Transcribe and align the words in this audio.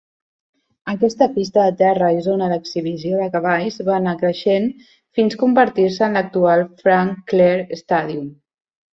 Aquesta 0.91 1.25
pista 1.33 1.65
de 1.65 1.73
terra 1.81 2.05
i 2.21 2.23
zona 2.27 2.45
d'exhibició 2.53 3.19
de 3.19 3.27
cavalls 3.35 3.77
va 3.89 3.93
anar 3.97 4.13
creixent 4.21 4.65
fins 5.19 5.35
convertir-se 5.43 6.05
en 6.07 6.17
l'actual 6.19 6.65
Frank 6.81 7.21
Clair 7.33 7.61
Stadium. 7.83 8.25